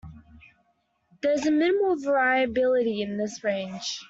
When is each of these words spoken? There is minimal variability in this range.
There 1.21 1.33
is 1.33 1.45
minimal 1.47 1.95
variability 1.95 3.03
in 3.03 3.17
this 3.17 3.43
range. 3.43 3.99